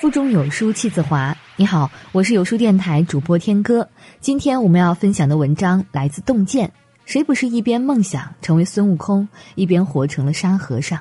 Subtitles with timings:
[0.00, 1.36] 腹中有书气自华。
[1.56, 3.88] 你好，我是有书电台主播天歌。
[4.20, 6.70] 今天我们要分享的文章来自洞见。
[7.04, 10.98] 谁不是一边梦想成为孙悟空，一边活成了沙和尚？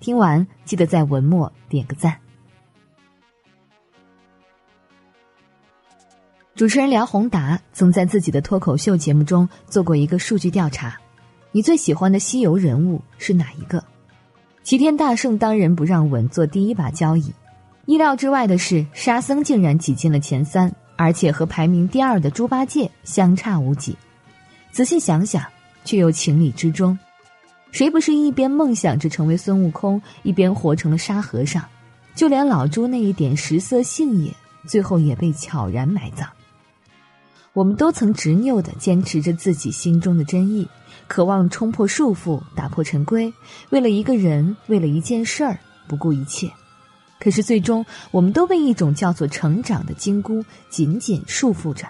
[0.00, 2.16] 听完记得在文末点个赞。
[6.54, 10.98] 主持人梁宏达曾在自己的脱口秀节目中做过一个数据调查：
[11.52, 13.82] 你最喜欢的西游人物是哪一个？
[14.64, 17.32] 齐天大圣当仁不让稳坐第一把交椅。
[17.86, 23.96] 意料之外的是，沙僧竟然挤进了前三，而且和排名第二的猪八戒相差无几。
[24.70, 25.44] 仔细想想，
[25.84, 26.96] 却又情理之中。
[27.72, 31.64] 谁不是一边梦想着成为孙悟空，一边活成了沙和尚？
[32.14, 34.32] 就连老猪那一点食色性也，
[34.66, 36.28] 最后也被悄然埋葬。
[37.52, 40.68] 我们都曾执拗地坚持着自己心中的真意，
[41.08, 43.32] 渴望冲破束缚，打破陈规，
[43.70, 46.50] 为了一个人，为了一件事儿，不顾一切。
[47.22, 51.86] 可是最终，我们都被一种叫做成长的金箍紧紧束缚着，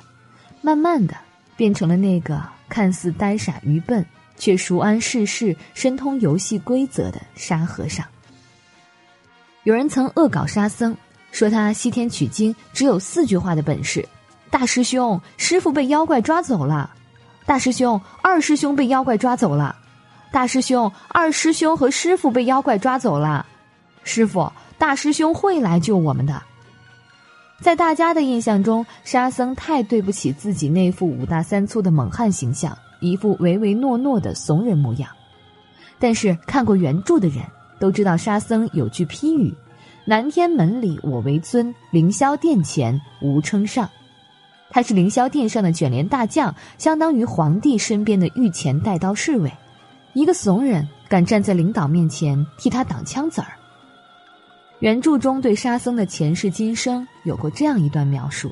[0.61, 1.17] 慢慢的
[1.57, 2.39] 变成了那个
[2.69, 4.05] 看似呆傻愚笨，
[4.37, 8.05] 却熟谙世事、深通游戏规则的沙和尚。
[9.63, 10.95] 有人曾恶搞沙僧，
[11.31, 14.07] 说他西天取经只有四句话的本事：
[14.51, 16.91] 大师兄，师傅被妖怪抓走了；
[17.47, 19.75] 大师兄，二师兄被妖怪抓走了；
[20.31, 23.47] 大师兄，二师兄和师傅被妖怪抓走了；
[24.05, 24.53] 师傅。
[24.83, 26.43] 大师兄会来救我们的。
[27.61, 35.09] 在大家的印象中，沙僧太对不起自己那副五大三粗的猛汉形象，一副唯唯诺诺的怂人模样。
[36.01, 37.45] 但是看过原著的人
[37.79, 39.55] 都知道，沙僧有句批语
[40.05, 43.89] ：“南天门里我为尊，凌霄殿前吾称上。”
[44.69, 49.53] 他是凌霄殿上的卷帘大将，相当于皇帝身边的御前带刀侍卫。
[50.13, 53.47] 一个怂人敢站在领导面前替他挡枪子儿。
[54.83, 58.51] 原著中对沙僧的前世今生有过这样一段描述：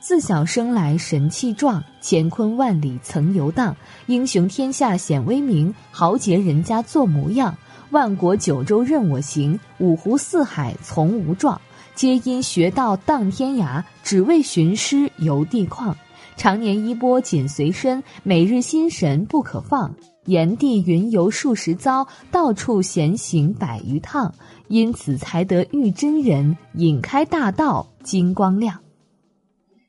[0.00, 3.76] 自小生来神气壮，乾坤万里曾游荡，
[4.06, 7.54] 英雄天下显威名，豪杰人家做模样。
[7.90, 11.60] 万国九州任我行，五湖四海从无状。
[11.94, 15.94] 皆因学道荡天涯，只为寻师游地旷。
[16.38, 19.94] 常年衣钵紧随身，每日心神不可放。
[20.26, 24.34] 炎帝云游数十遭，到处闲行百余趟。
[24.68, 28.78] 因此才得遇真人，引开大道，金光亮。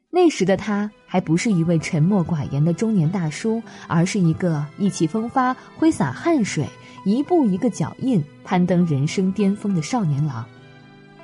[0.09, 6.67] 那时的他还不是一位沉默寡言的中年大叔，而是一个意气风发、挥洒汗水、
[7.05, 10.43] 一步一个脚印攀登人生巅峰的少年郎。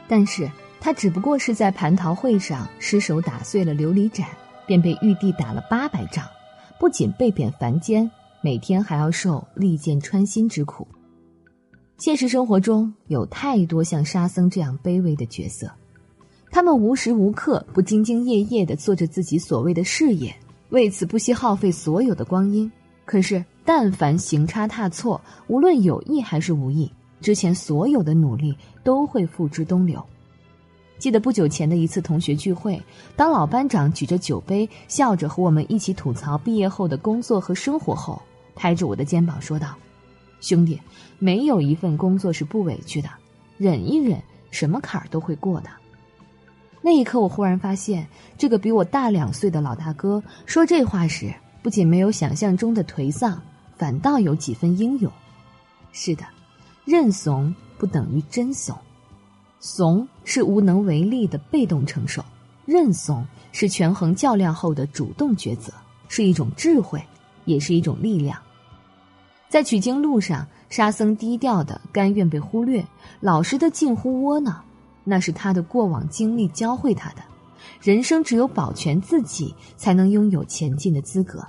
[0.07, 4.28] 但是他只不过是在蟠桃会上失手打碎了琉璃盏，
[4.68, 6.25] 便被玉帝打了八百掌，
[6.79, 8.09] 不仅被贬凡间，
[8.42, 10.88] 每天还要受利剑穿心之苦。
[11.98, 15.72] 现实生活中有太多像沙僧这样卑微的角色，
[16.52, 20.36] 他们无时无刻不兢兢业业的做着自己所谓的事业，
[20.70, 22.72] 为此不惜耗费所有的光阴。
[23.03, 30.06] 可是，但凡行差踏错，无论有意还是无意，之前所有的努力都会付之东流。
[31.00, 32.81] 记得不久前的一次同学聚会，
[33.16, 38.22] 当老班长举着酒杯，笑着和我们一起吐槽毕业后的工作和生活后，
[38.56, 39.75] 拍着我的肩膀说道。
[40.41, 40.80] 兄弟，
[41.19, 43.09] 没有一份工作是不委屈的，
[43.57, 45.69] 忍一忍，什么坎儿都会过的。
[46.81, 48.07] 那一刻，我忽然发现，
[48.38, 53.41] 这个比我大两岁的老大哥说这话时，不仅没有想象中的颓丧，
[53.75, 55.12] 反倒有几分英勇。
[55.91, 56.24] 是的，
[56.86, 58.78] 认怂不等于真怂，
[59.59, 62.23] 怂是无能为力的被动承受，
[62.66, 65.73] 认怂是权衡较量后的主动抉择，
[66.07, 67.03] 是一种智慧，
[67.45, 68.40] 也是一种力量。
[69.50, 72.85] 在取经路上，沙僧低调的，甘愿被忽略，
[73.19, 74.63] 老实的近乎窝囊。
[75.03, 77.22] 那是他的过往经历教会他的，
[77.81, 81.47] 人生只有保全自己，才能拥有前进的资格。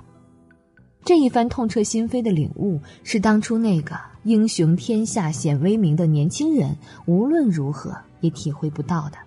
[1.05, 6.77] 这一番痛彻心扉的领悟，是当初那个英雄天下显威名的年轻人
[7.07, 9.19] 无论如何也体会不到的。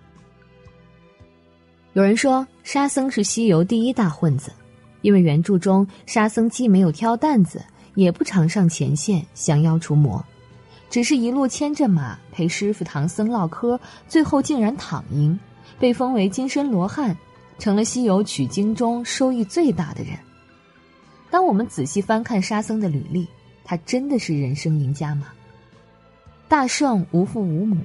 [1.92, 4.52] 有人说，沙僧是西游第一大混子，
[5.02, 7.60] 因为原著中沙僧既没有挑担子。
[7.94, 10.24] 也不常上前线降妖除魔，
[10.88, 13.78] 只是一路牵着马陪师傅唐僧唠嗑，
[14.08, 15.38] 最后竟然躺赢，
[15.78, 17.14] 被封为金身罗汉，
[17.58, 20.14] 成了西游取经中收益最大的人。
[21.30, 23.28] 当我们仔细翻看沙僧的履历，
[23.64, 25.28] 他真的是人生赢家吗？
[26.48, 27.76] 大圣无父无母，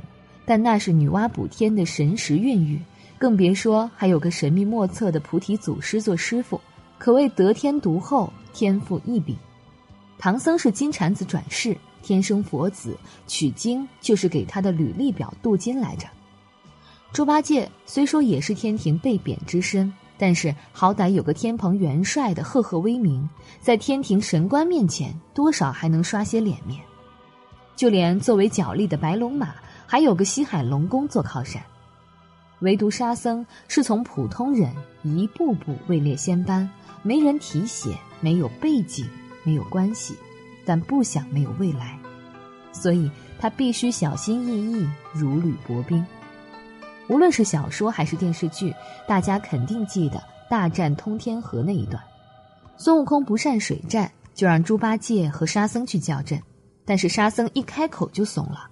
[0.46, 2.80] 但那是女娲补天的神识孕育，
[3.18, 6.60] 更别说还有个神秘莫测的菩提祖师做师傅，
[6.98, 9.38] 可谓得天独厚，天赋异禀。
[10.18, 12.98] 唐僧是金蝉子转世，天生佛子，
[13.28, 16.08] 取经就是给他的履历表镀金来着。
[17.14, 23.30] 猪八戒虽说也是天庭被贬之身，但是好歹有个天蓬元帅的赫赫威名，
[23.62, 26.82] 在天庭神官面前，多少还能刷些脸面。
[27.76, 29.54] 就连作为脚力的白龙马，
[29.86, 31.62] 还有个西海龙宫做靠山。
[32.62, 34.74] 唯独沙僧是从普通人
[35.04, 36.68] 一步步位列仙班，
[37.04, 39.08] 没人提携，没有背景，
[39.44, 40.16] 没有关系，
[40.66, 42.00] 但不想没有未来，
[42.72, 46.04] 所以他必须小心翼翼，如履薄冰。
[47.10, 48.74] 无论是小说还是电视剧，
[49.08, 52.02] 大家肯定记得大战通天河那一段。
[52.76, 56.42] 孙悟空不善水战，就让猪八戒和沙僧去叫阵，
[56.86, 58.70] 但是沙僧一开口就怂了。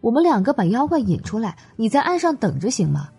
[0.00, 3.10] 我们两个把妖怪引出来，你在岸上等着行吗？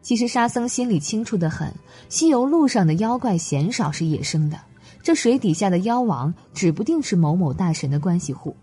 [0.00, 1.74] 其实沙僧心里清楚的很，
[2.08, 4.56] 西游路上的妖怪鲜少是野生的，
[5.02, 8.54] 这水底下的妖王指不定是某某大神的关系户。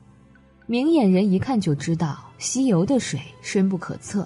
[0.66, 4.26] 明眼人一看就知道，西游的水深不可测。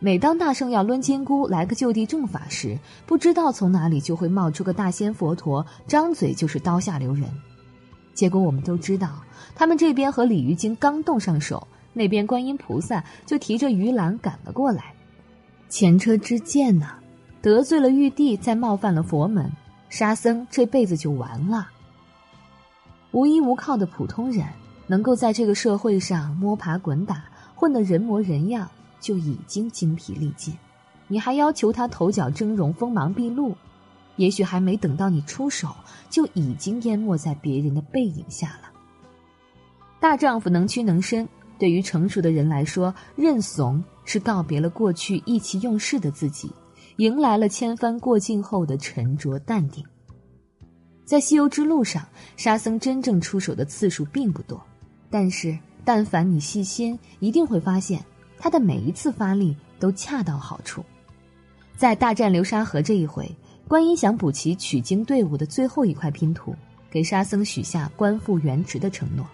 [0.00, 7.28] 每当大圣要抡金箍来个就地正法时，不知道从哪里就会冒出个大仙佛陀，张嘴就是刀下留人。
[8.14, 9.22] 结果我们都知道，
[9.54, 11.66] 他们这边和鲤鱼精刚动上手。
[11.96, 14.92] 那边观音菩萨就提着鱼篮赶了过来，
[15.68, 16.96] 前车之鉴呐，
[17.40, 19.48] 得罪了玉帝，再冒犯了佛门，
[19.88, 21.68] 沙僧这辈子就完了。
[23.12, 24.44] 无依无靠的普通人，
[24.88, 28.68] 能够在这个社会上摸爬滚打，混得人模人样，
[29.04, 30.56] 就已经精疲力尽。
[31.08, 33.54] 你还要求他头角峥嵘、锋芒毕露，
[34.16, 35.68] 也许还没等到你出手，
[36.08, 38.70] 就已经淹没在别人的背影下了。
[40.00, 41.28] 大丈夫能屈能伸。
[41.58, 46.50] 对于成熟的人来说，认怂是告别了过去意气用事的自己，
[46.96, 49.84] 迎来了千帆过尽后的沉着淡定。
[51.04, 52.08] 在西游之路上，
[52.38, 54.58] 沙僧真正出手的次数并不多，
[55.10, 58.02] 但是但凡你细心，一定会发现
[58.44, 60.84] 他的每一次发力都恰到好处。
[61.78, 63.26] 在大战流沙河这一回，
[63.66, 66.54] 观音想补齐取经队伍的最后一块拼图，
[66.90, 69.26] 给沙僧许下官复原职的承诺。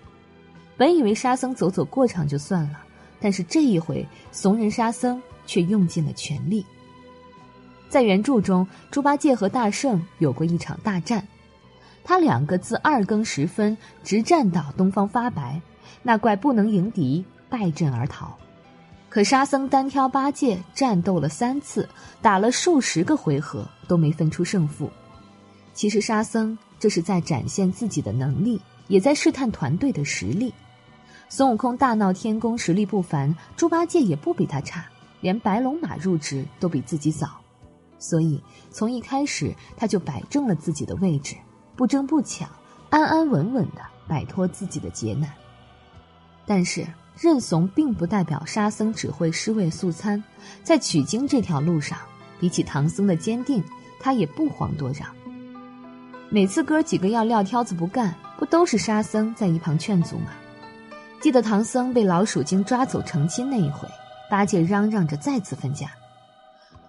[0.76, 2.84] 本以为沙僧走走过场就算了，
[3.18, 6.64] 但是这一回怂人沙僧却用尽了全力。
[7.88, 11.26] 在原著中，猪八戒和大圣有过一场大战，
[12.04, 15.60] 他两个自二更时分直战到东方发白，
[16.00, 18.38] 那怪不能迎敌，败阵而逃。
[19.10, 21.86] 可沙僧单挑八戒战斗了三次，
[22.22, 24.88] 打了数十个回合都没分出胜负。
[25.74, 30.54] 其实沙僧这是在展现自己的能力，也在试探团队的实力。
[31.28, 34.86] 孙悟空大闹天宫，实力不凡；猪八戒也不比他差，
[35.20, 37.40] 连白龙马入职都比自己早，
[37.98, 38.40] 所以
[38.70, 41.34] 从一开始他就摆正了自己的位置，
[41.74, 42.48] 不争不抢，
[42.90, 45.28] 安安稳稳的摆脱自己的劫难。
[46.46, 46.86] 但是
[47.20, 50.24] 认怂并不代表沙僧只会尸位素餐，
[50.64, 51.98] 在取经这条路上，
[52.38, 53.62] 比起唐僧的坚定，
[54.00, 55.06] 他也不遑多让。
[56.30, 60.30] 每次哥几个要撂挑子不干，不都是沙僧在一旁劝阻吗？
[61.20, 63.86] 记得唐僧被老鼠精抓走成亲那一回，
[64.30, 65.90] 八戒嚷嚷着再次分家，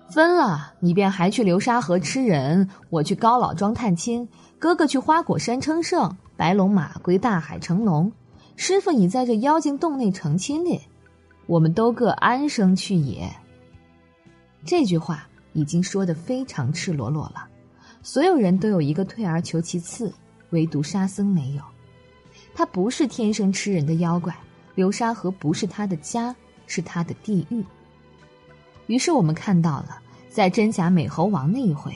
[0.09, 8.09] 分了你便还去流沙河吃人，我去高老庄探亲，哥哥去花果山称圣，白龙马归大海成龙，
[8.63, 10.79] 师傅你在这妖精洞内成亲嘞，
[11.47, 13.27] 我们都各安生去也。
[14.63, 17.47] 这句话已经说得非常赤裸裸了，
[18.03, 20.13] 所有人都有一个退而求其次，
[20.51, 21.63] 唯独沙僧没有。
[22.53, 24.31] 他不是天生吃人的妖怪，
[24.75, 26.35] 流沙河不是他的家，
[26.67, 27.65] 是他的地狱。
[28.85, 31.91] 于是我们看到了，在真假美猴王那一回，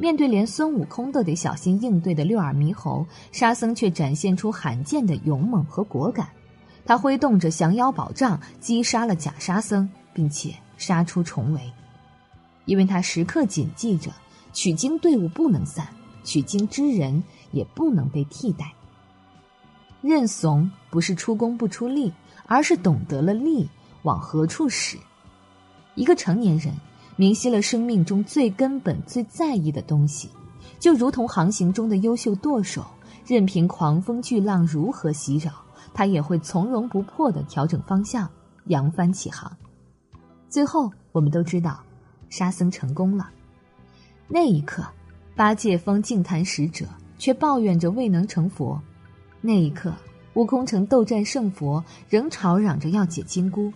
[0.00, 6.28] 面对连孙悟空都得小心应对的六耳猕猴，沙僧却展现出罕见的勇猛和果敢。
[6.86, 11.60] 他挥动着降妖宝杖，击杀了假沙僧，并且杀出重围，
[12.64, 14.12] 因为他时刻谨记着，
[14.52, 15.88] 取经队伍不能散，
[16.22, 18.72] 取经之人也不能被替代。
[20.00, 22.12] 认怂不是出工不出力，
[22.46, 23.68] 而是懂得了力
[24.04, 24.96] 往何处使。
[25.96, 26.72] 一个成年人
[27.18, 30.30] 明晰了生命中最根本、最在意的东西，
[30.78, 32.86] 就如同航行中的优秀舵手，
[33.26, 35.50] 任凭狂风巨浪如何袭扰，
[35.92, 38.30] 他也会从容不迫地调整方向，
[38.66, 39.50] 扬帆起航。
[40.48, 41.82] 最后，我们都知道，
[42.28, 43.28] 沙僧成功了。
[44.28, 44.86] 那一刻，
[45.34, 46.86] 八戒封净坛使者，
[47.18, 48.80] 却抱怨着未能成佛。
[49.40, 49.92] 那一刻，
[50.34, 53.72] 悟空城斗战胜佛，仍吵嚷着要解金箍，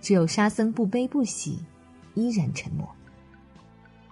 [0.00, 1.60] 只有沙僧不悲不喜，
[2.14, 2.88] 依然沉默。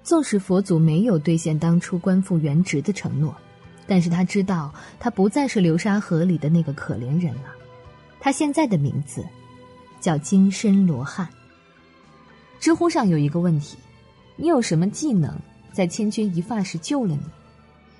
[0.02, 3.34] 纵使佛祖没有兑现当初官复原职的承诺，
[3.86, 7.54] 但是他知道他不再是流沙河里的那个可怜人了，
[8.18, 9.24] 他现在的名字
[10.00, 11.28] 叫金身罗汉。
[12.58, 13.76] 知乎上有一个问题：
[14.36, 15.38] 你有什么技能
[15.72, 17.20] 在千钧一发时救了你？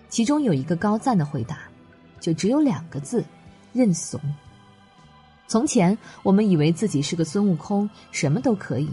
[0.08, 1.58] 其中有一个高赞的回答，
[2.18, 3.22] 就只有两个字：
[3.74, 4.18] 认怂。
[5.46, 8.88] 从前我们以为自己是个孙悟空，什么都可以；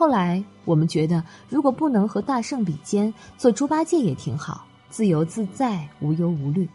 [0.00, 6.66] 后来我们觉得，如果不能和大圣比肩，做猪八戒也挺好，自由自在，无忧无虑。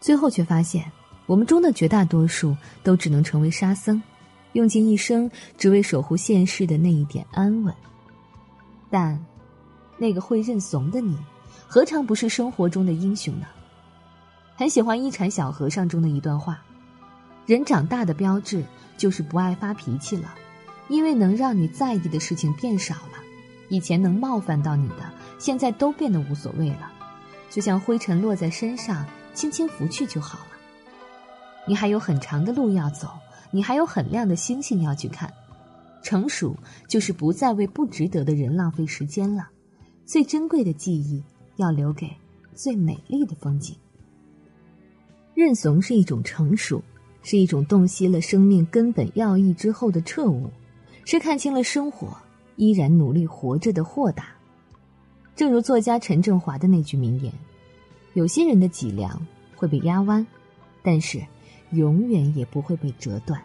[0.00, 0.90] 最后却发现，
[1.26, 4.02] 我们中的绝大多数都只能成为沙僧。
[4.54, 7.72] 用尽一生，只为守护现世的那一点安稳。
[8.90, 9.24] 但，
[9.96, 11.16] 那个会认怂的你，
[11.68, 13.46] 何尝不是生活中的英雄呢？
[14.56, 16.60] 很喜欢《一禅小和尚》中的一段话：
[17.46, 18.64] 人长大的标志
[18.96, 20.34] 就是不爱发脾气了，
[20.88, 23.22] 因为能让你在意的事情变少了。
[23.68, 26.92] 以前能冒犯到你的，现在都变得无所谓了，
[27.50, 30.46] 就像灰尘落在身上，轻轻拂去就好了。
[31.66, 33.08] 你还有很长的路要走。
[33.52, 35.32] 你还有很亮的星星要去看，
[36.02, 36.54] 成熟
[36.88, 39.48] 就是不再为不值得的人浪费时间了。
[40.04, 41.22] 最珍贵的记忆
[41.54, 42.10] 要留给
[42.54, 43.74] 最美丽的风景。
[45.32, 46.82] 认怂是一种成熟，
[47.22, 50.50] 是一种洞悉了生命根本要义之后的彻悟，
[51.06, 52.14] 是看清了生活
[52.56, 54.26] 依然努力活着的豁达。
[55.34, 57.32] 正如作家陈振华的那句名言
[58.12, 59.18] ：“有些人的脊梁
[59.54, 60.26] 会被压弯，
[60.82, 61.18] 但是。”
[61.72, 63.42] 永远也不会被折断。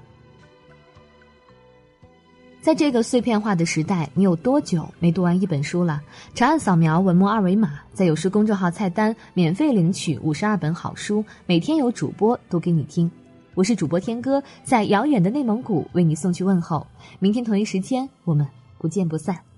[2.61, 5.99] 在这个碎片化的时代，你有多久没读完一本书了？
[6.35, 13.09] 长按扫描文末二维码，在有书公众号菜单免费领取五十二本好书，每天有主播读给你听。
[13.53, 16.87] 我是主播天哥，在遥远的内蒙古为你送去问候。
[17.19, 19.50] 明天同一时间，我们不见不散。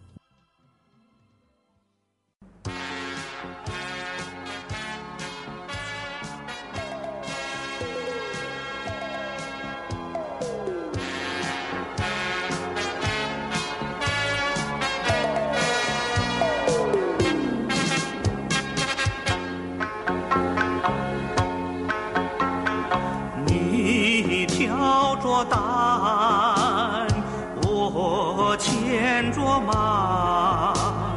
[29.34, 31.12] 卓玛